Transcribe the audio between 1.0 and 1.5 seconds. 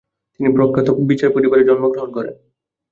বিচার